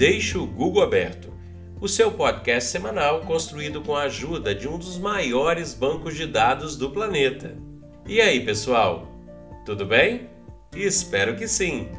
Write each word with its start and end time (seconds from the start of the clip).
Deixe 0.00 0.38
o 0.38 0.46
Google 0.46 0.82
aberto, 0.82 1.30
o 1.78 1.86
seu 1.86 2.10
podcast 2.10 2.70
semanal 2.70 3.20
construído 3.20 3.82
com 3.82 3.94
a 3.94 4.04
ajuda 4.04 4.54
de 4.54 4.66
um 4.66 4.78
dos 4.78 4.96
maiores 4.96 5.74
bancos 5.74 6.16
de 6.16 6.26
dados 6.26 6.74
do 6.74 6.90
planeta. 6.90 7.54
E 8.06 8.18
aí, 8.18 8.42
pessoal? 8.42 9.06
Tudo 9.66 9.84
bem? 9.84 10.30
Espero 10.74 11.36
que 11.36 11.46
sim! 11.46 11.90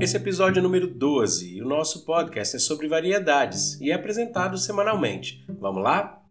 Esse 0.00 0.16
é 0.16 0.20
episódio 0.20 0.60
número 0.60 0.88
12 0.88 1.58
e 1.58 1.62
o 1.62 1.64
nosso 1.64 2.04
podcast 2.04 2.56
é 2.56 2.58
sobre 2.58 2.88
variedades 2.88 3.80
e 3.80 3.92
é 3.92 3.94
apresentado 3.94 4.58
semanalmente. 4.58 5.46
Vamos 5.60 5.84
lá? 5.84 6.25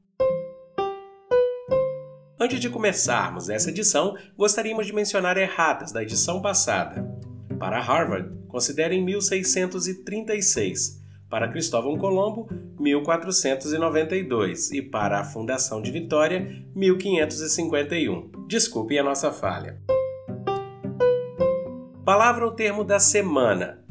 Antes 2.46 2.60
de 2.60 2.70
começarmos 2.70 3.50
essa 3.50 3.72
edição, 3.72 4.16
gostaríamos 4.38 4.86
de 4.86 4.94
mencionar 4.94 5.36
erratas 5.36 5.92
da 5.92 6.04
edição 6.04 6.44
passada. 6.44 7.04
Para 7.58 7.82
Harvard, 7.82 8.38
considerem 8.48 9.04
1636. 9.04 11.02
Para 11.28 11.48
Cristóvão 11.48 11.98
Colombo, 11.98 12.48
1492 12.80 14.72
e 14.74 14.80
para 14.80 15.22
a 15.22 15.24
Fundação 15.24 15.82
de 15.82 15.90
Vitória, 15.90 16.64
1551. 16.76 18.30
Desculpem 18.48 19.00
a 19.00 19.04
nossa 19.04 19.32
falha. 19.32 19.82
Palavra 22.06 22.46
ou 22.46 22.52
termo 22.52 22.84
da 22.84 23.00
semana. 23.00 23.84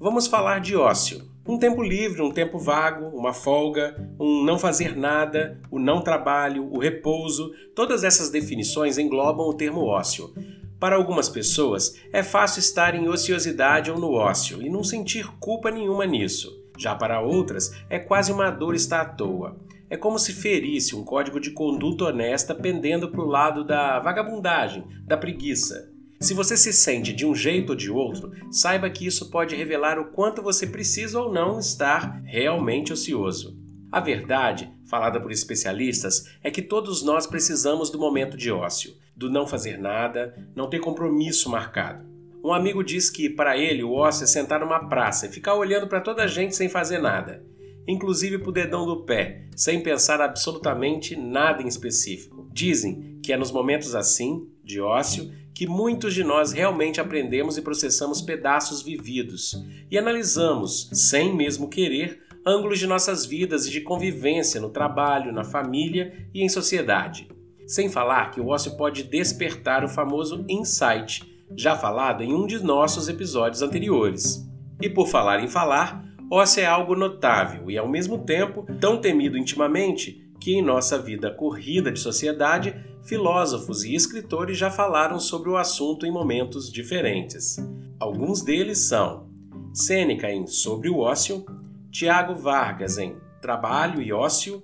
Vamos 0.00 0.26
falar 0.26 0.60
de 0.60 0.74
ócio. 0.74 1.30
Um 1.48 1.58
tempo 1.58 1.82
livre, 1.82 2.20
um 2.20 2.30
tempo 2.30 2.58
vago, 2.58 3.06
uma 3.06 3.32
folga, 3.32 3.96
um 4.20 4.44
não 4.44 4.58
fazer 4.58 4.94
nada, 4.94 5.58
o 5.70 5.78
não 5.78 6.02
trabalho, 6.02 6.70
o 6.70 6.78
repouso, 6.78 7.50
todas 7.74 8.04
essas 8.04 8.28
definições 8.28 8.98
englobam 8.98 9.48
o 9.48 9.54
termo 9.54 9.80
ócio. 9.80 10.34
Para 10.78 10.96
algumas 10.96 11.26
pessoas, 11.26 11.94
é 12.12 12.22
fácil 12.22 12.60
estar 12.60 12.94
em 12.94 13.08
ociosidade 13.08 13.90
ou 13.90 13.98
no 13.98 14.12
ócio 14.12 14.60
e 14.60 14.68
não 14.68 14.84
sentir 14.84 15.26
culpa 15.40 15.70
nenhuma 15.70 16.04
nisso. 16.04 16.52
Já 16.76 16.94
para 16.94 17.22
outras, 17.22 17.72
é 17.88 17.98
quase 17.98 18.30
uma 18.30 18.50
dor 18.50 18.74
estar 18.74 19.00
à 19.00 19.04
toa. 19.06 19.56
É 19.88 19.96
como 19.96 20.18
se 20.18 20.34
ferisse 20.34 20.94
um 20.94 21.02
código 21.02 21.40
de 21.40 21.52
conduta 21.52 22.04
honesta 22.04 22.54
pendendo 22.54 23.10
para 23.10 23.22
o 23.22 23.26
lado 23.26 23.64
da 23.64 23.98
vagabundagem, 24.00 24.84
da 25.06 25.16
preguiça. 25.16 25.90
Se 26.20 26.34
você 26.34 26.56
se 26.56 26.72
sente 26.72 27.12
de 27.12 27.24
um 27.24 27.32
jeito 27.32 27.70
ou 27.70 27.76
de 27.76 27.90
outro, 27.90 28.32
saiba 28.50 28.90
que 28.90 29.06
isso 29.06 29.30
pode 29.30 29.54
revelar 29.54 30.00
o 30.00 30.10
quanto 30.10 30.42
você 30.42 30.66
precisa 30.66 31.20
ou 31.20 31.32
não 31.32 31.60
estar 31.60 32.20
realmente 32.24 32.92
ocioso. 32.92 33.56
A 33.90 34.00
verdade, 34.00 34.70
falada 34.84 35.20
por 35.20 35.30
especialistas, 35.30 36.24
é 36.42 36.50
que 36.50 36.60
todos 36.60 37.04
nós 37.04 37.26
precisamos 37.26 37.88
do 37.88 37.98
momento 38.00 38.36
de 38.36 38.50
ócio, 38.50 38.94
do 39.16 39.30
não 39.30 39.46
fazer 39.46 39.78
nada, 39.78 40.34
não 40.56 40.68
ter 40.68 40.80
compromisso 40.80 41.48
marcado. 41.48 42.04
Um 42.44 42.52
amigo 42.52 42.82
diz 42.82 43.08
que, 43.10 43.30
para 43.30 43.56
ele, 43.56 43.84
o 43.84 43.92
ócio 43.92 44.24
é 44.24 44.26
sentar 44.26 44.60
numa 44.60 44.88
praça 44.88 45.26
e 45.26 45.32
ficar 45.32 45.54
olhando 45.54 45.86
para 45.86 46.00
toda 46.00 46.24
a 46.24 46.26
gente 46.26 46.54
sem 46.54 46.68
fazer 46.68 46.98
nada, 46.98 47.44
inclusive 47.86 48.38
para 48.38 48.50
o 48.50 48.52
dedão 48.52 48.84
do 48.84 49.04
pé, 49.04 49.46
sem 49.56 49.82
pensar 49.82 50.20
absolutamente 50.20 51.16
nada 51.16 51.62
em 51.62 51.68
específico. 51.68 52.48
Dizem 52.52 53.18
que 53.22 53.32
é 53.32 53.36
nos 53.36 53.52
momentos 53.52 53.94
assim, 53.94 54.48
de 54.68 54.82
ócio, 54.82 55.32
que 55.54 55.66
muitos 55.66 56.12
de 56.12 56.22
nós 56.22 56.52
realmente 56.52 57.00
aprendemos 57.00 57.56
e 57.56 57.62
processamos 57.62 58.20
pedaços 58.20 58.82
vividos 58.82 59.56
e 59.90 59.96
analisamos, 59.96 60.90
sem 60.92 61.34
mesmo 61.34 61.68
querer, 61.68 62.20
ângulos 62.46 62.78
de 62.78 62.86
nossas 62.86 63.24
vidas 63.24 63.66
e 63.66 63.70
de 63.70 63.80
convivência 63.80 64.60
no 64.60 64.68
trabalho, 64.68 65.32
na 65.32 65.42
família 65.42 66.28
e 66.34 66.42
em 66.42 66.48
sociedade. 66.50 67.26
Sem 67.66 67.88
falar 67.88 68.30
que 68.30 68.40
o 68.40 68.48
ócio 68.48 68.76
pode 68.76 69.02
despertar 69.04 69.82
o 69.84 69.88
famoso 69.88 70.44
insight, 70.48 71.24
já 71.56 71.74
falado 71.74 72.22
em 72.22 72.32
um 72.32 72.46
de 72.46 72.62
nossos 72.62 73.08
episódios 73.08 73.62
anteriores. 73.62 74.46
E 74.80 74.88
por 74.88 75.08
falar 75.08 75.42
em 75.42 75.48
falar, 75.48 76.04
ócio 76.30 76.62
é 76.62 76.66
algo 76.66 76.94
notável 76.94 77.70
e 77.70 77.78
ao 77.78 77.88
mesmo 77.88 78.18
tempo 78.18 78.66
tão 78.78 79.00
temido 79.00 79.38
intimamente 79.38 80.28
que 80.38 80.52
em 80.52 80.62
nossa 80.62 80.98
vida 80.98 81.30
corrida 81.30 81.90
de 81.90 81.98
sociedade, 81.98 82.74
filósofos 83.04 83.84
e 83.84 83.94
escritores 83.94 84.58
já 84.58 84.70
falaram 84.70 85.18
sobre 85.18 85.48
o 85.48 85.56
assunto 85.56 86.04
em 86.04 86.10
momentos 86.10 86.70
diferentes. 86.70 87.56
Alguns 87.98 88.42
deles 88.42 88.88
são 88.88 89.28
Sêneca 89.72 90.30
em 90.30 90.46
Sobre 90.46 90.88
o 90.88 90.98
Ócio, 90.98 91.44
Tiago 91.90 92.34
Vargas 92.34 92.98
em 92.98 93.16
Trabalho 93.40 94.02
e 94.02 94.12
Ócio, 94.12 94.62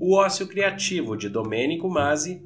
O 0.00 0.16
Ócio 0.16 0.46
Criativo 0.46 1.16
de 1.16 1.28
Domênico 1.28 1.88
Masi, 1.88 2.42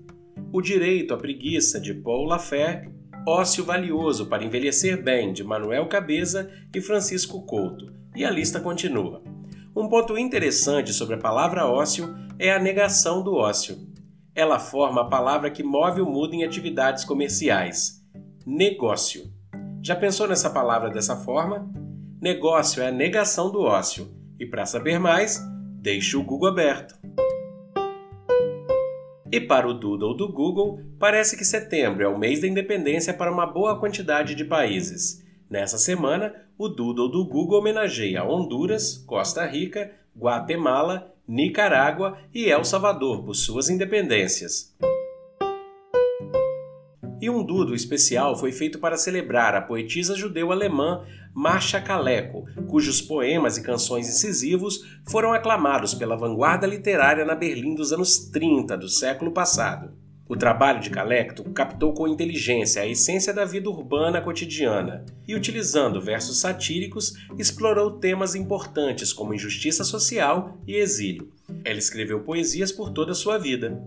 O 0.53 0.61
Direito 0.61 1.15
à 1.15 1.17
Preguiça 1.17 1.81
de 1.81 1.95
Paul 1.95 2.25
Lafer, 2.25 2.91
Ócio 3.27 3.65
Valioso 3.65 4.27
para 4.27 4.45
Envelhecer 4.45 5.03
Bem 5.03 5.33
de 5.33 5.45
Manuel 5.45 5.87
Cabeza 5.89 6.51
e 6.75 6.81
Francisco 6.81 7.45
Couto, 7.45 7.93
e 8.17 8.25
a 8.25 8.31
lista 8.31 8.61
continua. 8.61 9.23
Um 9.77 9.89
ponto 9.89 10.19
interessante 10.19 10.93
sobre 10.93 11.15
a 11.15 11.19
palavra 11.19 11.67
ócio 11.67 12.15
é 12.39 12.51
a 12.51 12.59
negação 12.59 13.23
do 13.23 13.35
ócio. 13.35 13.90
Ela 14.41 14.59
forma 14.59 15.03
a 15.03 15.05
palavra 15.05 15.51
que 15.51 15.63
move 15.63 16.01
o 16.01 16.07
mundo 16.07 16.33
em 16.33 16.45
atividades 16.45 17.05
comerciais: 17.05 18.03
negócio. 18.47 19.31
Já 19.83 19.95
pensou 19.95 20.27
nessa 20.27 20.49
palavra 20.49 20.89
dessa 20.89 21.15
forma? 21.15 21.71
Negócio 22.19 22.83
é 22.83 22.89
a 22.89 22.91
negação 22.91 23.53
do 23.53 23.61
ócio. 23.61 24.11
E 24.39 24.47
para 24.47 24.65
saber 24.65 24.99
mais, 24.99 25.39
deixe 25.83 26.17
o 26.17 26.25
Google 26.25 26.49
aberto. 26.49 26.95
E 29.31 29.39
para 29.39 29.69
o 29.69 29.75
Doodle 29.75 30.17
do 30.17 30.33
Google, 30.33 30.81
parece 30.99 31.37
que 31.37 31.45
setembro 31.45 32.03
é 32.03 32.09
o 32.09 32.19
mês 32.19 32.41
da 32.41 32.49
independência 32.49 33.13
para 33.13 33.31
uma 33.31 33.45
boa 33.45 33.79
quantidade 33.79 34.35
de 34.35 34.47
países. 34.47 35.23
Nessa 35.51 35.77
semana, 35.77 36.35
o 36.57 36.67
Doodle 36.67 37.11
do 37.11 37.27
Google 37.27 37.59
homenageia 37.59 38.25
Honduras, 38.25 38.97
Costa 39.07 39.45
Rica, 39.45 39.93
Guatemala, 40.17 41.15
Nicarágua 41.31 42.19
e 42.35 42.51
El 42.51 42.65
Salvador 42.65 43.23
por 43.23 43.37
suas 43.37 43.71
independências. 43.71 44.75
E 47.21 47.31
um 47.31 47.45
dudo 47.45 47.73
especial 47.73 48.37
foi 48.37 48.51
feito 48.51 48.81
para 48.81 48.97
celebrar 48.97 49.55
a 49.55 49.63
poetisa 49.63 50.17
judeu-alemã 50.17 51.07
Marcia 51.33 51.81
Kaleko, 51.81 52.47
cujos 52.67 53.01
poemas 53.01 53.57
e 53.57 53.63
canções 53.63 54.09
incisivos 54.09 54.81
foram 55.09 55.33
aclamados 55.33 55.95
pela 55.95 56.17
vanguarda 56.17 56.67
literária 56.67 57.25
na 57.25 57.37
Berlim 57.37 57.77
dos 57.77 57.93
anos 57.93 58.31
30 58.31 58.77
do 58.77 58.89
século 58.89 59.31
passado. 59.31 59.93
O 60.31 60.37
trabalho 60.37 60.79
de 60.79 60.91
Calecto 60.91 61.43
captou 61.51 61.93
com 61.93 62.07
inteligência 62.07 62.83
a 62.83 62.87
essência 62.87 63.35
da 63.35 63.45
vida 63.45 63.69
urbana 63.69 64.21
cotidiana 64.21 65.05
e, 65.27 65.35
utilizando 65.35 66.01
versos 66.01 66.39
satíricos, 66.39 67.15
explorou 67.37 67.99
temas 67.99 68.37
importantes 68.37 69.13
como 69.13 69.35
injustiça 69.35 69.83
social 69.83 70.57
e 70.69 70.77
exílio. 70.77 71.33
Ela 71.65 71.81
escreveu 71.81 72.21
poesias 72.21 72.71
por 72.71 72.93
toda 72.93 73.11
a 73.11 73.15
sua 73.17 73.39
vida. 73.39 73.83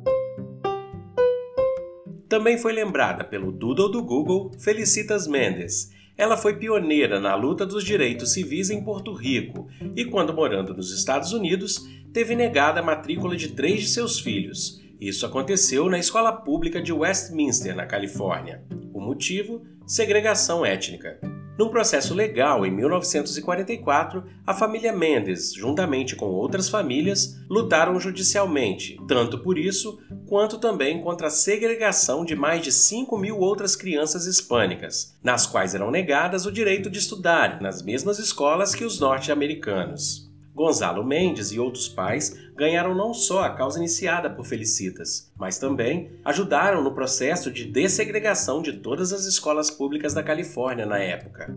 Também 2.27 2.57
foi 2.57 2.73
lembrada 2.73 3.23
pelo 3.23 3.49
Doodle 3.49 3.89
do 3.89 4.03
Google 4.03 4.51
Felicitas 4.59 5.25
Mendes. 5.25 5.93
Ela 6.17 6.35
foi 6.35 6.57
pioneira 6.57 7.21
na 7.21 7.35
luta 7.35 7.65
dos 7.65 7.85
direitos 7.85 8.33
civis 8.33 8.69
em 8.69 8.83
Porto 8.83 9.13
Rico 9.13 9.69
e, 9.95 10.03
quando 10.03 10.33
morando 10.33 10.73
nos 10.73 10.91
Estados 10.91 11.31
Unidos, 11.31 11.87
teve 12.11 12.35
negada 12.35 12.81
a 12.81 12.83
matrícula 12.83 13.37
de 13.37 13.53
três 13.53 13.79
de 13.79 13.87
seus 13.87 14.19
filhos 14.19 14.82
isso 15.07 15.25
aconteceu 15.25 15.89
na 15.89 15.99
escola 15.99 16.31
pública 16.31 16.81
de 16.81 16.93
Westminster, 16.93 17.75
na 17.75 17.85
Califórnia. 17.85 18.63
O 18.93 19.01
motivo? 19.01 19.65
Segregação 19.85 20.65
étnica. 20.65 21.19
Num 21.57 21.69
processo 21.69 22.15
legal 22.15 22.65
em 22.65 22.71
1944, 22.71 24.23
a 24.45 24.53
família 24.55 24.91
Mendes, 24.91 25.53
juntamente 25.53 26.15
com 26.15 26.25
outras 26.25 26.67
famílias, 26.67 27.35
lutaram 27.47 27.99
judicialmente, 27.99 28.97
tanto 29.07 29.37
por 29.37 29.57
isso 29.59 29.99
quanto 30.27 30.57
também 30.57 30.99
contra 31.01 31.27
a 31.27 31.29
segregação 31.29 32.25
de 32.25 32.35
mais 32.35 32.63
de 32.63 32.71
5 32.71 33.15
mil 33.17 33.37
outras 33.37 33.75
crianças 33.75 34.25
hispânicas, 34.25 35.15
nas 35.23 35.45
quais 35.45 35.75
eram 35.75 35.91
negadas 35.91 36.47
o 36.47 36.51
direito 36.51 36.89
de 36.89 36.97
estudar 36.97 37.61
nas 37.61 37.83
mesmas 37.83 38.17
escolas 38.17 38.73
que 38.73 38.83
os 38.83 38.99
norte-americanos. 38.99 40.32
Gonzalo 40.53 41.03
Mendes 41.03 41.51
e 41.51 41.59
outros 41.59 41.87
pais 41.87 42.37
ganharam 42.55 42.93
não 42.93 43.13
só 43.13 43.43
a 43.43 43.49
causa 43.49 43.79
iniciada 43.79 44.29
por 44.29 44.45
Felicitas, 44.45 45.31
mas 45.35 45.57
também 45.57 46.11
ajudaram 46.23 46.83
no 46.83 46.93
processo 46.93 47.51
de 47.51 47.65
dessegregação 47.65 48.61
de 48.61 48.73
todas 48.73 49.11
as 49.11 49.25
escolas 49.25 49.71
públicas 49.71 50.13
da 50.13 50.21
Califórnia 50.21 50.85
na 50.85 50.99
época. 50.99 51.51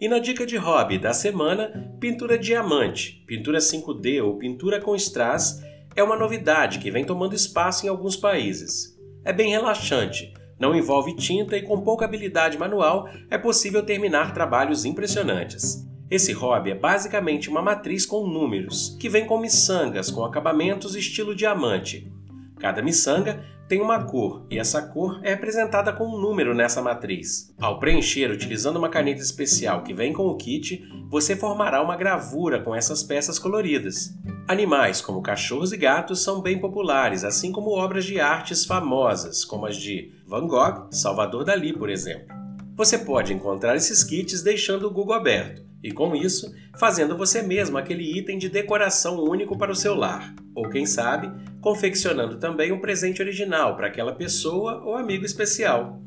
E 0.00 0.08
na 0.08 0.18
dica 0.18 0.44
de 0.44 0.56
hobby 0.56 0.98
da 0.98 1.12
semana, 1.12 1.94
pintura 2.00 2.38
diamante, 2.38 3.22
pintura 3.26 3.58
5D 3.58 4.24
ou 4.24 4.38
pintura 4.38 4.80
com 4.80 4.96
strass 4.96 5.62
é 5.94 6.02
uma 6.02 6.16
novidade 6.16 6.78
que 6.78 6.90
vem 6.90 7.04
tomando 7.04 7.34
espaço 7.34 7.86
em 7.86 7.88
alguns 7.88 8.16
países. 8.16 8.98
É 9.24 9.32
bem 9.32 9.50
relaxante, 9.50 10.32
não 10.58 10.74
envolve 10.74 11.14
tinta 11.16 11.56
e 11.56 11.62
com 11.62 11.82
pouca 11.82 12.04
habilidade 12.04 12.58
manual 12.58 13.08
é 13.30 13.38
possível 13.38 13.82
terminar 13.84 14.32
trabalhos 14.32 14.84
impressionantes. 14.84 15.89
Esse 16.10 16.32
hobby 16.32 16.72
é 16.72 16.74
basicamente 16.74 17.48
uma 17.48 17.62
matriz 17.62 18.04
com 18.04 18.26
números, 18.26 18.96
que 18.98 19.08
vem 19.08 19.24
com 19.24 19.38
miçangas 19.38 20.10
com 20.10 20.24
acabamentos 20.24 20.96
estilo 20.96 21.36
diamante. 21.36 22.12
Cada 22.58 22.82
miçanga 22.82 23.44
tem 23.68 23.80
uma 23.80 24.02
cor 24.02 24.44
e 24.50 24.58
essa 24.58 24.82
cor 24.82 25.20
é 25.22 25.30
representada 25.30 25.92
com 25.92 26.04
um 26.04 26.20
número 26.20 26.52
nessa 26.52 26.82
matriz. 26.82 27.54
Ao 27.60 27.78
preencher 27.78 28.28
utilizando 28.28 28.76
uma 28.76 28.88
caneta 28.88 29.22
especial 29.22 29.84
que 29.84 29.94
vem 29.94 30.12
com 30.12 30.24
o 30.24 30.36
kit, 30.36 30.82
você 31.08 31.36
formará 31.36 31.80
uma 31.80 31.96
gravura 31.96 32.60
com 32.60 32.74
essas 32.74 33.04
peças 33.04 33.38
coloridas. 33.38 34.12
Animais 34.48 35.00
como 35.00 35.22
cachorros 35.22 35.72
e 35.72 35.76
gatos 35.76 36.24
são 36.24 36.42
bem 36.42 36.58
populares, 36.58 37.22
assim 37.22 37.52
como 37.52 37.70
obras 37.70 38.04
de 38.04 38.18
artes 38.18 38.64
famosas, 38.64 39.44
como 39.44 39.64
as 39.64 39.76
de 39.76 40.12
Van 40.26 40.48
Gogh, 40.48 40.88
Salvador 40.90 41.44
Dali, 41.44 41.72
por 41.72 41.88
exemplo. 41.88 42.34
Você 42.74 42.98
pode 42.98 43.32
encontrar 43.32 43.76
esses 43.76 44.02
kits 44.02 44.42
deixando 44.42 44.88
o 44.88 44.90
Google 44.90 45.14
aberto 45.14 45.69
e, 45.82 45.92
com 45.92 46.14
isso, 46.14 46.54
fazendo 46.78 47.16
você 47.16 47.42
mesmo 47.42 47.78
aquele 47.78 48.18
item 48.18 48.38
de 48.38 48.48
decoração 48.48 49.22
único 49.22 49.56
para 49.56 49.72
o 49.72 49.76
seu 49.76 49.94
lar, 49.94 50.34
ou 50.54 50.68
quem 50.68 50.84
sabe, 50.86 51.30
confeccionando 51.60 52.38
também 52.38 52.72
um 52.72 52.80
presente 52.80 53.22
original 53.22 53.76
para 53.76 53.86
aquela 53.86 54.14
pessoa 54.14 54.82
ou 54.84 54.96
amigo 54.96 55.24
especial. 55.24 56.00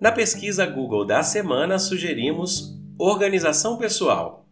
Na 0.00 0.12
pesquisa 0.12 0.66
Google 0.66 1.06
da 1.06 1.22
semana, 1.22 1.78
sugerimos 1.78 2.78
organização 2.98 3.78
pessoal. 3.78 4.46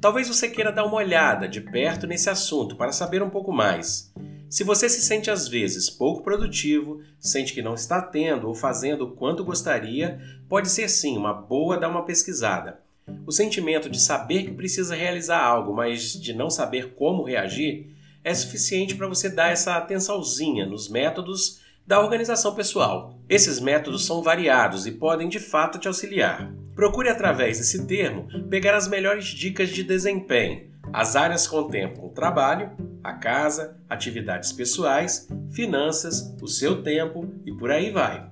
Talvez 0.00 0.28
você 0.28 0.48
queira 0.48 0.72
dar 0.72 0.84
uma 0.84 0.96
olhada 0.96 1.48
de 1.48 1.60
perto 1.60 2.06
nesse 2.06 2.30
assunto 2.30 2.76
para 2.76 2.92
saber 2.92 3.22
um 3.22 3.30
pouco 3.30 3.52
mais. 3.52 4.12
Se 4.50 4.64
você 4.64 4.88
se 4.88 5.00
sente 5.00 5.30
às 5.30 5.46
vezes 5.46 5.88
pouco 5.88 6.24
produtivo, 6.24 7.00
sente 7.20 7.54
que 7.54 7.62
não 7.62 7.74
está 7.74 8.02
tendo 8.02 8.48
ou 8.48 8.54
fazendo 8.54 9.04
o 9.04 9.12
quanto 9.12 9.44
gostaria, 9.44 10.20
pode 10.48 10.68
ser 10.68 10.88
sim 10.88 11.16
uma 11.16 11.32
boa 11.32 11.78
dar 11.78 11.88
uma 11.88 12.04
pesquisada. 12.04 12.80
O 13.24 13.30
sentimento 13.30 13.88
de 13.88 14.00
saber 14.00 14.42
que 14.42 14.50
precisa 14.50 14.96
realizar 14.96 15.40
algo, 15.40 15.72
mas 15.72 16.14
de 16.14 16.34
não 16.34 16.50
saber 16.50 16.94
como 16.94 17.22
reagir, 17.22 17.94
é 18.24 18.34
suficiente 18.34 18.96
para 18.96 19.06
você 19.06 19.28
dar 19.28 19.52
essa 19.52 19.76
atençãozinha 19.76 20.66
nos 20.66 20.88
métodos 20.88 21.60
da 21.86 22.00
organização 22.00 22.52
pessoal. 22.52 23.14
Esses 23.28 23.60
métodos 23.60 24.04
são 24.04 24.20
variados 24.20 24.84
e 24.84 24.90
podem 24.90 25.28
de 25.28 25.38
fato 25.38 25.78
te 25.78 25.86
auxiliar. 25.86 26.52
Procure 26.74 27.08
através 27.08 27.58
desse 27.58 27.86
termo 27.86 28.26
pegar 28.48 28.74
as 28.74 28.88
melhores 28.88 29.26
dicas 29.26 29.68
de 29.70 29.84
desempenho. 29.84 30.68
As 30.92 31.14
áreas 31.14 31.46
contemplam 31.46 32.08
trabalho, 32.08 32.89
a 33.02 33.12
casa, 33.14 33.76
atividades 33.88 34.52
pessoais, 34.52 35.28
finanças, 35.50 36.34
o 36.40 36.46
seu 36.46 36.82
tempo 36.82 37.32
e 37.44 37.52
por 37.52 37.70
aí 37.70 37.90
vai. 37.90 38.28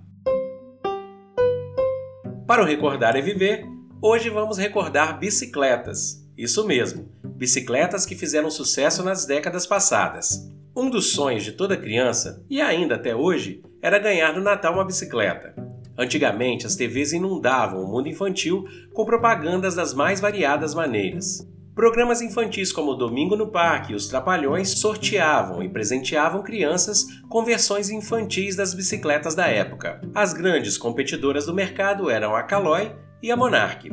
Para 2.47 2.63
o 2.63 2.65
Recordar 2.65 3.17
e 3.17 3.23
Viver, 3.23 3.67
hoje 4.01 4.31
vamos 4.31 4.57
recordar 4.57 5.19
bicicletas. 5.19 6.27
Isso 6.37 6.67
mesmo, 6.67 7.11
bicicletas 7.23 8.07
que 8.07 8.15
fizeram 8.15 8.51
sucesso 8.51 9.03
nas 9.03 9.27
décadas 9.27 9.67
passadas. 9.67 10.49
Um 10.75 10.89
dos 10.89 11.13
sonhos 11.13 11.45
de 11.45 11.53
toda 11.53 11.77
criança, 11.77 12.45
e 12.49 12.61
ainda 12.61 12.95
até 12.95 13.15
hoje, 13.15 13.63
era 13.83 13.99
ganhar 13.99 14.33
no 14.33 14.41
Natal 14.41 14.75
uma 14.75 14.85
bicicleta. 14.85 15.55
Antigamente, 15.97 16.65
as 16.65 16.77
TVs 16.77 17.13
inundavam 17.13 17.83
o 17.83 17.89
mundo 17.89 18.09
infantil 18.09 18.65
com 18.95 19.05
propagandas 19.05 19.75
das 19.75 19.93
mais 19.93 20.21
variadas 20.21 20.73
maneiras. 20.73 21.45
Programas 21.79 22.21
infantis 22.21 22.73
como 22.73 22.97
Domingo 22.97 23.37
no 23.37 23.53
Parque 23.53 23.93
e 23.93 23.95
Os 23.95 24.09
Trapalhões 24.09 24.81
sorteavam 24.81 25.63
e 25.63 25.69
presenteavam 25.69 26.43
crianças 26.43 27.07
com 27.29 27.45
versões 27.45 27.89
infantis 27.89 28.57
das 28.57 28.75
bicicletas 28.75 29.37
da 29.37 29.47
época. 29.47 30.01
As 30.13 30.33
grandes 30.33 30.77
competidoras 30.77 31.47
do 31.47 31.55
mercado 31.55 32.11
eram 32.11 32.35
a 32.35 32.43
Caloi 32.43 32.91
e 33.23 33.31
a 33.31 33.37
Monarch. 33.37 33.93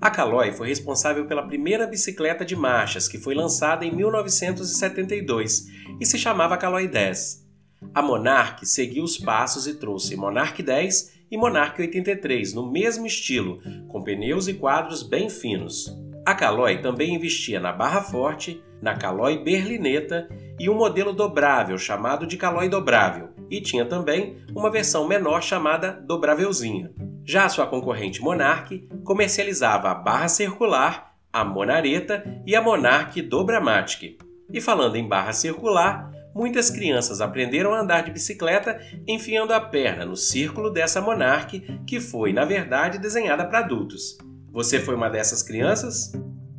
A 0.00 0.10
Caloi 0.10 0.52
foi 0.52 0.68
responsável 0.68 1.26
pela 1.26 1.44
primeira 1.44 1.88
bicicleta 1.88 2.44
de 2.44 2.54
marchas, 2.54 3.08
que 3.08 3.18
foi 3.18 3.34
lançada 3.34 3.84
em 3.84 3.90
1972 3.92 5.66
e 6.00 6.06
se 6.06 6.16
chamava 6.16 6.56
Caloi 6.56 6.86
10. 6.86 7.44
A 7.92 8.00
Monarch 8.00 8.64
seguiu 8.64 9.02
os 9.02 9.18
passos 9.18 9.66
e 9.66 9.74
trouxe 9.74 10.14
Monarch 10.14 10.62
10 10.62 11.14
e 11.32 11.36
Monarch 11.36 11.82
83 11.82 12.54
no 12.54 12.70
mesmo 12.70 13.04
estilo, 13.04 13.60
com 13.88 14.04
pneus 14.04 14.46
e 14.46 14.54
quadros 14.54 15.02
bem 15.02 15.28
finos. 15.28 16.03
A 16.26 16.34
Caloi 16.34 16.78
também 16.78 17.14
investia 17.14 17.60
na 17.60 17.70
barra 17.70 18.00
forte, 18.00 18.64
na 18.80 18.96
Caloi 18.96 19.44
berlineta 19.44 20.26
e 20.58 20.70
um 20.70 20.74
modelo 20.74 21.12
dobrável 21.12 21.76
chamado 21.76 22.26
de 22.26 22.38
Caloi 22.38 22.66
dobrável, 22.66 23.28
e 23.50 23.60
tinha 23.60 23.84
também 23.84 24.38
uma 24.54 24.70
versão 24.70 25.06
menor 25.06 25.42
chamada 25.42 25.92
dobrávelzinha. 25.92 26.90
Já 27.26 27.44
a 27.44 27.48
sua 27.50 27.66
concorrente 27.66 28.22
Monarch 28.22 28.88
comercializava 29.04 29.90
a 29.90 29.94
barra 29.94 30.28
circular, 30.28 31.14
a 31.30 31.44
Monareta 31.44 32.24
e 32.46 32.56
a 32.56 32.62
Monarch 32.62 33.20
Dobramatic. 33.20 34.16
E 34.50 34.62
falando 34.62 34.96
em 34.96 35.06
barra 35.06 35.34
circular, 35.34 36.10
muitas 36.34 36.70
crianças 36.70 37.20
aprenderam 37.20 37.74
a 37.74 37.80
andar 37.80 38.02
de 38.02 38.10
bicicleta 38.10 38.80
enfiando 39.06 39.52
a 39.52 39.60
perna 39.60 40.06
no 40.06 40.16
círculo 40.16 40.70
dessa 40.70 41.02
Monarch, 41.02 41.60
que 41.86 42.00
foi, 42.00 42.32
na 42.32 42.46
verdade, 42.46 42.98
desenhada 42.98 43.44
para 43.44 43.58
adultos. 43.58 44.16
Você 44.54 44.78
foi 44.78 44.94
uma 44.94 45.10
dessas 45.10 45.42
crianças? 45.42 46.12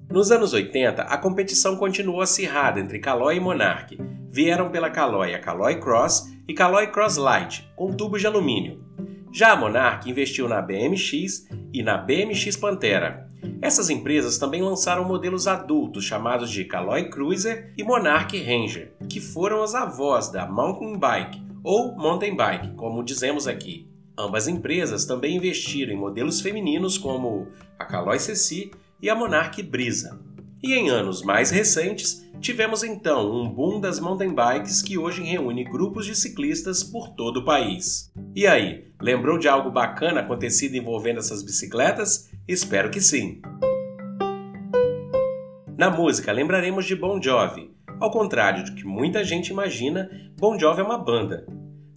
Nos 0.09 0.29
anos 0.29 0.51
80, 0.51 1.03
a 1.03 1.17
competição 1.17 1.77
continuou 1.77 2.19
acirrada 2.19 2.77
entre 2.77 2.99
Caloi 2.99 3.37
e 3.37 3.39
Monarch. 3.39 3.97
Vieram 4.29 4.69
pela 4.69 4.89
Caloi 4.89 5.33
a 5.33 5.39
Caloi 5.39 5.79
Cross 5.79 6.29
e 6.45 6.53
Caloi 6.53 6.87
Cross 6.87 7.15
Light, 7.15 7.65
com 7.73 7.93
tubos 7.93 8.19
de 8.19 8.27
alumínio. 8.27 8.83
Já 9.31 9.53
a 9.53 9.55
Monarch 9.55 10.09
investiu 10.09 10.49
na 10.49 10.61
BMX 10.61 11.47
e 11.73 11.81
na 11.81 11.95
BMX 11.97 12.57
Pantera. 12.57 13.29
Essas 13.61 13.89
empresas 13.89 14.37
também 14.37 14.61
lançaram 14.61 15.05
modelos 15.05 15.47
adultos 15.47 16.03
chamados 16.03 16.51
de 16.51 16.65
Caloi 16.65 17.09
Cruiser 17.09 17.73
e 17.77 17.83
Monarch 17.83 18.37
Ranger, 18.37 18.91
que 19.07 19.21
foram 19.21 19.63
as 19.63 19.73
avós 19.73 20.29
da 20.29 20.45
Mountain 20.45 20.99
Bike 20.99 21.41
ou 21.63 21.95
Mountain 21.95 22.35
Bike, 22.35 22.75
como 22.75 23.05
dizemos 23.05 23.47
aqui. 23.47 23.94
Ambas 24.17 24.47
empresas 24.47 25.03
também 25.05 25.35
investiram 25.35 25.91
em 25.91 25.97
modelos 25.97 26.39
femininos 26.39 26.97
como 26.97 27.47
a 27.77 27.83
Caloi 27.83 28.17
Ceci 28.17 28.71
e 29.01 29.09
a 29.09 29.15
Monarch 29.15 29.61
Brisa. 29.61 30.17
E 30.63 30.73
em 30.73 30.89
anos 30.89 31.21
mais 31.21 31.51
recentes, 31.51 32.25
tivemos 32.39 32.81
então 32.81 33.29
um 33.29 33.49
boom 33.49 33.81
das 33.81 33.99
mountain 33.99 34.33
bikes 34.33 34.81
que 34.81 34.97
hoje 34.97 35.21
reúne 35.21 35.65
grupos 35.65 36.05
de 36.05 36.15
ciclistas 36.15 36.81
por 36.81 37.09
todo 37.09 37.41
o 37.41 37.45
país. 37.45 38.09
E 38.33 38.47
aí, 38.47 38.85
lembrou 39.01 39.37
de 39.37 39.49
algo 39.49 39.69
bacana 39.69 40.21
acontecido 40.21 40.75
envolvendo 40.75 41.19
essas 41.19 41.43
bicicletas? 41.43 42.29
Espero 42.47 42.89
que 42.89 43.01
sim! 43.01 43.41
Na 45.77 45.89
música, 45.89 46.31
lembraremos 46.31 46.85
de 46.85 46.95
Bon 46.95 47.21
Jovi. 47.21 47.69
Ao 47.99 48.09
contrário 48.09 48.63
do 48.63 48.75
que 48.75 48.85
muita 48.85 49.25
gente 49.25 49.49
imagina, 49.49 50.09
Bon 50.37 50.57
Jovi 50.57 50.79
é 50.79 50.83
uma 50.83 50.97
banda 50.97 51.45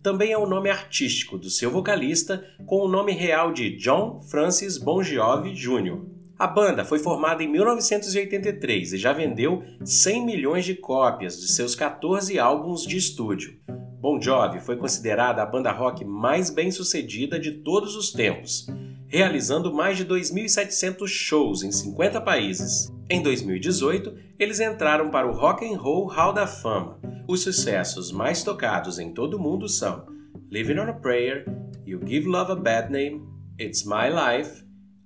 também 0.02 0.32
é 0.32 0.38
o 0.38 0.46
nome 0.46 0.70
artístico 0.70 1.36
do 1.36 1.50
seu 1.50 1.70
vocalista, 1.70 2.44
com 2.66 2.80
o 2.80 2.88
nome 2.88 3.12
real 3.12 3.52
de 3.52 3.76
John 3.76 4.20
Francis 4.22 4.78
Bon 4.78 5.02
Jovi 5.02 5.52
Jr. 5.52 5.98
A 6.38 6.46
banda 6.46 6.84
foi 6.84 7.00
formada 7.00 7.42
em 7.42 7.48
1983 7.48 8.92
e 8.92 8.96
já 8.96 9.12
vendeu 9.12 9.64
100 9.84 10.24
milhões 10.24 10.64
de 10.64 10.76
cópias 10.76 11.40
de 11.40 11.48
seus 11.48 11.74
14 11.74 12.38
álbuns 12.38 12.86
de 12.86 12.96
estúdio. 12.96 13.58
Bon 14.00 14.20
Jovi 14.20 14.60
foi 14.60 14.76
considerada 14.76 15.42
a 15.42 15.46
banda 15.46 15.72
rock 15.72 16.04
mais 16.04 16.48
bem-sucedida 16.48 17.40
de 17.40 17.50
todos 17.50 17.96
os 17.96 18.12
tempos, 18.12 18.68
realizando 19.08 19.74
mais 19.74 19.96
de 19.96 20.06
2.700 20.06 21.08
shows 21.08 21.64
em 21.64 21.72
50 21.72 22.20
países. 22.20 22.92
Em 23.10 23.20
2018, 23.20 24.14
eles 24.38 24.60
entraram 24.60 25.10
para 25.10 25.26
o 25.26 25.32
Rock 25.32 25.66
and 25.66 25.76
Roll 25.76 26.06
Hall 26.06 26.32
da 26.32 26.46
Fama. 26.46 26.97
Os 27.28 27.42
sucessos 27.42 28.10
mais 28.10 28.42
tocados 28.42 28.98
em 28.98 29.12
todo 29.12 29.34
o 29.34 29.38
mundo 29.38 29.68
são 29.68 30.06
Living 30.50 30.78
on 30.78 30.88
a 30.88 30.94
Prayer, 30.94 31.44
You 31.86 32.00
Give 32.02 32.26
Love 32.26 32.52
a 32.52 32.54
Bad 32.54 32.90
Name, 32.90 33.22
It's 33.60 33.84
My 33.84 34.08
Life, 34.08 34.64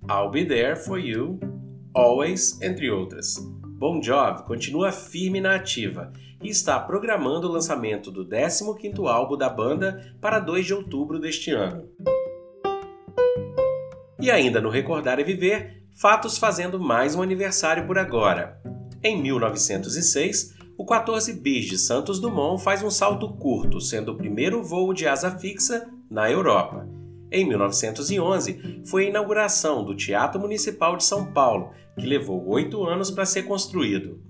I'll 0.09 0.31
Be 0.31 0.45
There 0.45 0.77
for 0.77 0.97
You, 0.97 1.37
Always, 1.93 2.61
entre 2.61 2.89
outras. 2.89 3.35
Bon 3.77 4.01
Jovi 4.01 4.43
continua 4.43 4.93
firme 4.93 5.41
na 5.41 5.55
ativa 5.55 6.13
e 6.41 6.47
está 6.47 6.79
programando 6.79 7.49
o 7.49 7.51
lançamento 7.51 8.09
do 8.09 8.25
15º 8.25 9.05
álbum 9.05 9.35
da 9.35 9.49
banda 9.49 10.15
para 10.21 10.39
2 10.39 10.65
de 10.65 10.73
outubro 10.73 11.19
deste 11.19 11.51
ano. 11.51 11.89
E 14.17 14.31
ainda 14.31 14.61
no 14.61 14.69
Recordar 14.69 15.19
e 15.19 15.25
Viver, 15.25 15.83
fatos 15.93 16.37
fazendo 16.37 16.79
mais 16.79 17.15
um 17.15 17.21
aniversário 17.21 17.85
por 17.85 17.97
agora. 17.97 18.61
Em 19.03 19.21
1906, 19.21 20.62
o 20.77 20.85
14 20.85 21.33
bis 21.33 21.65
de 21.65 21.77
Santos 21.77 22.19
Dumont 22.19 22.63
faz 22.63 22.81
um 22.81 22.89
salto 22.89 23.29
curto, 23.37 23.79
sendo 23.79 24.11
o 24.11 24.17
primeiro 24.17 24.63
voo 24.63 24.93
de 24.93 25.07
asa 25.07 25.31
fixa 25.37 25.87
na 26.09 26.29
Europa. 26.29 26.87
Em 27.31 27.47
1911, 27.47 28.81
foi 28.85 29.05
a 29.05 29.09
inauguração 29.09 29.83
do 29.83 29.95
Teatro 29.95 30.39
Municipal 30.39 30.97
de 30.97 31.03
São 31.03 31.31
Paulo, 31.31 31.71
que 31.97 32.05
levou 32.05 32.47
oito 32.49 32.83
anos 32.83 33.11
para 33.11 33.25
ser 33.25 33.43
construído. 33.43 34.21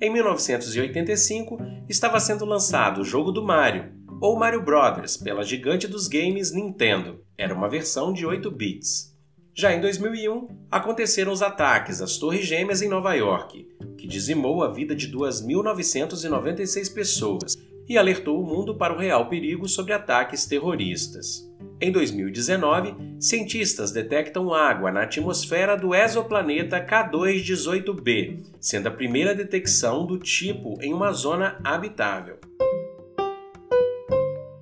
Em 0.00 0.10
1985, 0.12 1.58
estava 1.88 2.18
sendo 2.18 2.44
lançado 2.44 3.00
o 3.00 3.04
jogo 3.04 3.30
do 3.30 3.42
Mario, 3.42 3.92
ou 4.20 4.38
Mario 4.38 4.62
Brothers, 4.62 5.16
pela 5.16 5.42
gigante 5.42 5.86
dos 5.86 6.08
games 6.08 6.52
Nintendo. 6.52 7.24
Era 7.36 7.54
uma 7.54 7.68
versão 7.68 8.12
de 8.12 8.24
8 8.24 8.50
bits. 8.50 9.10
Já 9.54 9.74
em 9.74 9.80
2001, 9.80 10.48
aconteceram 10.70 11.32
os 11.32 11.42
ataques 11.42 12.00
às 12.00 12.16
Torres 12.16 12.46
Gêmeas 12.46 12.80
em 12.82 12.88
Nova 12.88 13.14
York, 13.14 13.66
dizimou 14.10 14.62
a 14.62 14.68
vida 14.68 14.94
de 14.94 15.10
2.996 15.10 16.92
pessoas 16.92 17.56
e 17.88 17.96
alertou 17.96 18.42
o 18.42 18.46
mundo 18.46 18.76
para 18.76 18.92
o 18.92 18.98
real 18.98 19.28
perigo 19.28 19.68
sobre 19.68 19.92
ataques 19.92 20.44
terroristas. 20.44 21.48
Em 21.80 21.90
2019, 21.90 22.94
cientistas 23.18 23.90
detectam 23.90 24.52
água 24.52 24.90
na 24.90 25.04
atmosfera 25.04 25.76
do 25.76 25.94
exoplaneta 25.94 26.84
K2-18b, 26.84 28.44
sendo 28.60 28.88
a 28.88 28.90
primeira 28.90 29.34
detecção 29.34 30.04
do 30.04 30.18
tipo 30.18 30.76
em 30.82 30.92
uma 30.92 31.12
zona 31.12 31.58
habitável. 31.64 32.38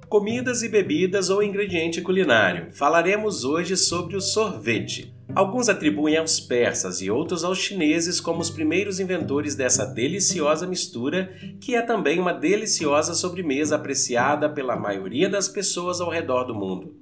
Comidas 0.09 0.62
e 0.62 0.69
bebidas 0.69 1.28
ou 1.28 1.43
ingrediente 1.43 2.00
culinário. 2.00 2.69
Falaremos 2.73 3.45
hoje 3.45 3.76
sobre 3.76 4.17
o 4.17 4.21
sorvete. 4.21 5.17
Alguns 5.38 5.68
atribuem 5.68 6.16
aos 6.16 6.40
persas 6.40 7.00
e 7.00 7.09
outros 7.09 7.45
aos 7.45 7.59
chineses 7.59 8.21
como 8.21 8.40
os 8.40 8.50
primeiros 8.50 8.99
inventores 8.99 9.54
dessa 9.54 9.87
deliciosa 9.87 10.66
mistura, 10.66 11.33
que 11.61 11.76
é 11.76 11.80
também 11.80 12.18
uma 12.18 12.33
deliciosa 12.33 13.14
sobremesa 13.14 13.76
apreciada 13.76 14.49
pela 14.49 14.75
maioria 14.75 15.28
das 15.28 15.49
pessoas 15.49 16.00
ao 16.00 16.11
redor 16.11 16.42
do 16.42 16.57
mundo. 16.57 16.92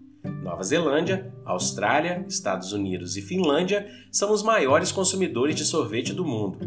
Nova 0.42 0.62
Zelândia, 0.62 1.32
Austrália, 1.46 2.26
Estados 2.28 2.74
Unidos 2.74 3.16
e 3.16 3.22
Finlândia 3.22 3.86
são 4.12 4.30
os 4.30 4.42
maiores 4.42 4.92
consumidores 4.92 5.56
de 5.56 5.64
sorvete 5.64 6.12
do 6.12 6.22
mundo. 6.22 6.58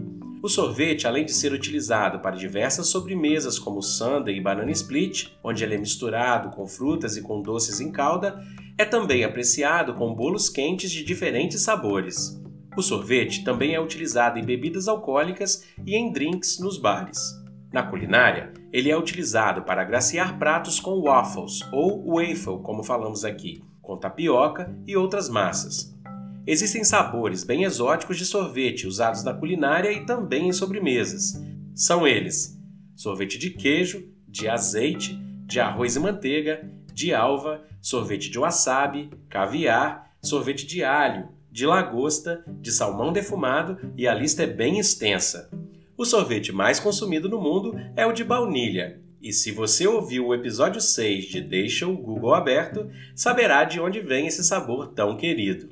O 0.41 0.49
sorvete, 0.49 1.05
além 1.05 1.23
de 1.23 1.33
ser 1.33 1.53
utilizado 1.53 2.19
para 2.19 2.35
diversas 2.35 2.87
sobremesas 2.87 3.59
como 3.59 3.83
sundae 3.83 4.35
e 4.35 4.41
banana 4.41 4.71
split, 4.71 5.27
onde 5.43 5.63
ele 5.63 5.75
é 5.75 5.77
misturado 5.77 6.49
com 6.49 6.65
frutas 6.65 7.15
e 7.15 7.21
com 7.21 7.43
doces 7.43 7.79
em 7.79 7.91
calda, 7.91 8.43
é 8.79 8.85
também 8.85 9.25
apreciado 9.25 9.93
com 9.93 10.15
bolos 10.15 10.47
quentes 10.47 10.89
de 10.89 11.03
diferentes 11.03 11.61
sabores. 11.63 12.41
O 12.77 12.81
sorvete 12.81 13.43
também 13.43 13.75
é 13.75 13.81
utilizado 13.81 14.39
em 14.39 14.45
bebidas 14.45 14.87
alcoólicas 14.87 15.65
e 15.85 15.97
em 15.97 16.13
drinks 16.13 16.59
nos 16.61 16.77
bares. 16.77 17.19
Na 17.73 17.83
culinária, 17.83 18.53
ele 18.71 18.89
é 18.89 18.97
utilizado 18.97 19.63
para 19.63 19.81
agraciar 19.81 20.39
pratos 20.39 20.79
com 20.79 21.01
waffles 21.01 21.59
ou 21.73 22.05
waffle, 22.05 22.63
como 22.63 22.81
falamos 22.81 23.25
aqui, 23.25 23.61
com 23.81 23.97
tapioca 23.97 24.73
e 24.87 24.95
outras 24.95 25.27
massas. 25.27 25.93
Existem 26.47 26.85
sabores 26.85 27.43
bem 27.43 27.65
exóticos 27.65 28.15
de 28.15 28.25
sorvete 28.25 28.87
usados 28.87 29.25
na 29.25 29.33
culinária 29.33 29.91
e 29.91 30.05
também 30.05 30.47
em 30.47 30.53
sobremesas. 30.53 31.33
São 31.75 32.07
eles: 32.07 32.57
sorvete 32.95 33.37
de 33.37 33.49
queijo, 33.49 34.07
de 34.25 34.47
azeite, 34.47 35.19
de 35.45 35.59
arroz 35.59 35.97
e 35.97 35.99
manteiga, 35.99 36.78
de 36.99 37.13
alva, 37.13 37.63
sorvete 37.81 38.29
de 38.29 38.37
wasabi, 38.37 39.09
caviar, 39.29 40.11
sorvete 40.21 40.67
de 40.67 40.83
alho, 40.83 41.29
de 41.49 41.65
lagosta, 41.65 42.43
de 42.59 42.73
salmão 42.73 43.13
defumado 43.13 43.79
e 43.95 44.05
a 44.05 44.13
lista 44.13 44.43
é 44.43 44.47
bem 44.47 44.79
extensa. 44.79 45.49
O 45.97 46.03
sorvete 46.03 46.51
mais 46.51 46.77
consumido 46.77 47.29
no 47.29 47.39
mundo 47.39 47.73
é 47.95 48.05
o 48.05 48.11
de 48.11 48.25
baunilha. 48.25 48.99
E 49.21 49.31
se 49.31 49.49
você 49.49 49.87
ouviu 49.87 50.27
o 50.27 50.35
episódio 50.35 50.81
6 50.81 51.23
de 51.23 51.39
Deixa 51.39 51.87
o 51.87 51.95
Google 51.95 52.33
aberto, 52.33 52.91
saberá 53.15 53.63
de 53.63 53.79
onde 53.79 54.01
vem 54.01 54.27
esse 54.27 54.43
sabor 54.43 54.89
tão 54.89 55.15
querido. 55.15 55.69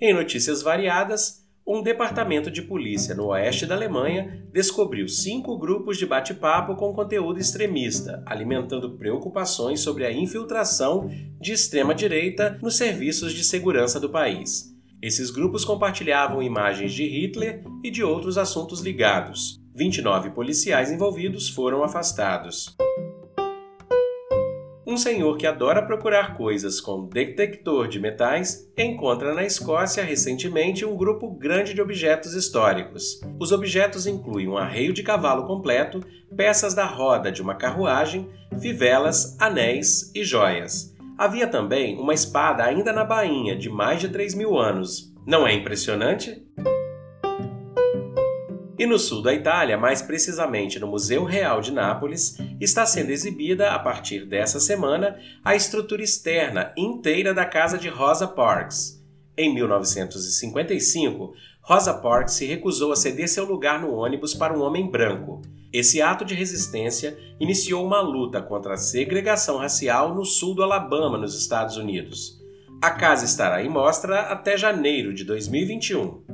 Em 0.00 0.14
notícias 0.14 0.62
variadas, 0.62 1.46
um 1.68 1.82
departamento 1.82 2.50
de 2.50 2.62
polícia 2.62 3.14
no 3.14 3.26
oeste 3.26 3.66
da 3.66 3.74
Alemanha 3.74 4.42
descobriu 4.50 5.06
cinco 5.06 5.58
grupos 5.58 5.98
de 5.98 6.06
bate-papo 6.06 6.74
com 6.74 6.94
conteúdo 6.94 7.38
extremista, 7.38 8.22
alimentando 8.24 8.96
preocupações 8.96 9.80
sobre 9.80 10.06
a 10.06 10.10
infiltração 10.10 11.10
de 11.38 11.52
extrema-direita 11.52 12.58
nos 12.62 12.78
serviços 12.78 13.34
de 13.34 13.44
segurança 13.44 14.00
do 14.00 14.08
país. 14.08 14.74
Esses 15.02 15.30
grupos 15.30 15.62
compartilhavam 15.62 16.42
imagens 16.42 16.94
de 16.94 17.04
Hitler 17.04 17.62
e 17.84 17.90
de 17.90 18.02
outros 18.02 18.38
assuntos 18.38 18.80
ligados. 18.80 19.60
29 19.76 20.30
policiais 20.30 20.90
envolvidos 20.90 21.50
foram 21.50 21.84
afastados. 21.84 22.74
Um 24.88 24.96
senhor 24.96 25.36
que 25.36 25.46
adora 25.46 25.84
procurar 25.84 26.34
coisas 26.34 26.80
com 26.80 27.10
detector 27.10 27.88
de 27.88 28.00
metais 28.00 28.66
encontra 28.74 29.34
na 29.34 29.44
Escócia 29.44 30.02
recentemente 30.02 30.82
um 30.82 30.96
grupo 30.96 31.30
grande 31.30 31.74
de 31.74 31.82
objetos 31.82 32.32
históricos. 32.32 33.20
Os 33.38 33.52
objetos 33.52 34.06
incluem 34.06 34.48
um 34.48 34.56
arreio 34.56 34.94
de 34.94 35.02
cavalo 35.02 35.46
completo, 35.46 36.00
peças 36.34 36.72
da 36.72 36.86
roda 36.86 37.30
de 37.30 37.42
uma 37.42 37.54
carruagem, 37.54 38.30
fivelas, 38.58 39.36
anéis 39.38 40.10
e 40.14 40.24
joias. 40.24 40.96
Havia 41.18 41.46
também 41.46 41.98
uma 41.98 42.14
espada 42.14 42.64
ainda 42.64 42.90
na 42.90 43.04
bainha 43.04 43.54
de 43.54 43.68
mais 43.68 44.00
de 44.00 44.08
3 44.08 44.34
mil 44.36 44.56
anos. 44.56 45.12
Não 45.26 45.46
é 45.46 45.52
impressionante? 45.52 46.42
E 48.78 48.86
no 48.86 48.96
sul 48.96 49.20
da 49.20 49.34
Itália, 49.34 49.76
mais 49.76 50.00
precisamente 50.00 50.78
no 50.78 50.86
Museu 50.86 51.24
Real 51.24 51.60
de 51.60 51.72
Nápoles, 51.72 52.38
está 52.60 52.86
sendo 52.86 53.10
exibida, 53.10 53.72
a 53.72 53.78
partir 53.78 54.24
dessa 54.24 54.60
semana, 54.60 55.18
a 55.44 55.56
estrutura 55.56 56.00
externa 56.00 56.72
inteira 56.76 57.34
da 57.34 57.44
casa 57.44 57.76
de 57.76 57.88
Rosa 57.88 58.28
Parks. 58.28 59.02
Em 59.36 59.52
1955, 59.52 61.34
Rosa 61.60 61.92
Parks 61.92 62.34
se 62.34 62.46
recusou 62.46 62.92
a 62.92 62.96
ceder 62.96 63.28
seu 63.28 63.44
lugar 63.44 63.80
no 63.80 63.92
ônibus 63.92 64.32
para 64.32 64.56
um 64.56 64.62
homem 64.62 64.88
branco. 64.88 65.42
Esse 65.72 66.00
ato 66.00 66.24
de 66.24 66.34
resistência 66.34 67.18
iniciou 67.40 67.84
uma 67.84 68.00
luta 68.00 68.40
contra 68.40 68.74
a 68.74 68.78
segregação 68.78 69.58
racial 69.58 70.14
no 70.14 70.24
sul 70.24 70.54
do 70.54 70.62
Alabama, 70.62 71.18
nos 71.18 71.36
Estados 71.36 71.76
Unidos. 71.76 72.38
A 72.80 72.92
casa 72.92 73.24
estará 73.24 73.60
em 73.60 73.68
mostra 73.68 74.20
até 74.20 74.56
janeiro 74.56 75.12
de 75.12 75.24
2021. 75.24 76.27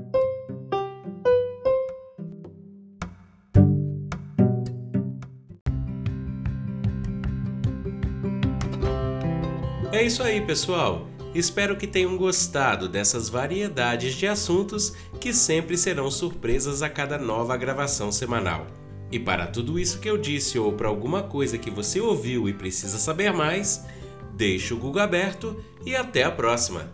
É 9.94 10.02
isso 10.02 10.24
aí, 10.24 10.40
pessoal. 10.40 11.06
Espero 11.32 11.76
que 11.76 11.86
tenham 11.86 12.16
gostado 12.16 12.88
dessas 12.88 13.28
variedades 13.28 14.16
de 14.16 14.26
assuntos 14.26 14.92
que 15.20 15.32
sempre 15.32 15.78
serão 15.78 16.10
surpresas 16.10 16.82
a 16.82 16.88
cada 16.88 17.16
nova 17.16 17.56
gravação 17.56 18.10
semanal. 18.10 18.66
E 19.12 19.20
para 19.20 19.46
tudo 19.46 19.78
isso 19.78 20.00
que 20.00 20.10
eu 20.10 20.18
disse 20.18 20.58
ou 20.58 20.72
para 20.72 20.88
alguma 20.88 21.22
coisa 21.22 21.56
que 21.56 21.70
você 21.70 22.00
ouviu 22.00 22.48
e 22.48 22.52
precisa 22.52 22.98
saber 22.98 23.32
mais, 23.32 23.84
deixe 24.32 24.74
o 24.74 24.76
Google 24.76 25.02
aberto 25.02 25.62
e 25.86 25.94
até 25.94 26.24
a 26.24 26.30
próxima! 26.32 26.92